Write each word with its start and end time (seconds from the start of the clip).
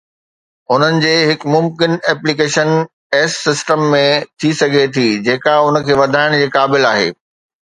انهي 0.73 0.95
جي 1.03 1.11
هڪ 1.31 1.39
ممڪن 1.55 1.91
ايپليڪيشن 2.13 2.69
ايس 3.17 3.35
سسٽم 3.49 3.83
۾ 3.93 4.01
ٿي 4.41 4.51
سگهي 4.63 4.87
ٿي 4.97 5.07
جيڪا 5.29 5.55
ان 5.67 5.81
کي 5.87 5.99
وڌائڻ 6.01 6.39
جي 6.43 6.53
قابل 6.57 6.91
آهي 6.95 7.07